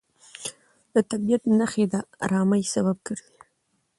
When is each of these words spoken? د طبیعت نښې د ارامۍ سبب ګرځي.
د 0.93 0.95
طبیعت 1.11 1.43
نښې 1.57 1.85
د 1.93 1.95
ارامۍ 2.25 2.63
سبب 2.73 2.97
ګرځي. 3.07 3.35